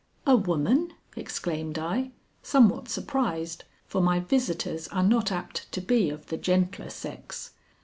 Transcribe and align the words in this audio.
"A 0.25 0.35
woman!" 0.35 0.93
exclaimed 1.15 1.77
I, 1.77 2.09
somewhat 2.41 2.89
surprised, 2.89 3.65
for 3.85 4.01
my 4.01 4.19
visitors 4.19 4.87
are 4.87 5.03
not 5.03 5.31
apt 5.31 5.71
to 5.73 5.79
be 5.79 6.09
of 6.09 6.25
the 6.25 6.37
gentler 6.37 6.89
sex. 6.89 7.51